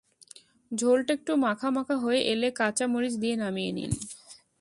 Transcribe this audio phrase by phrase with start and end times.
[0.71, 3.91] ঝোলটা একটু মাখা মাখা হয়ে এলে কাঁচা মরিচ দিয়ে নামিয়ে নিন।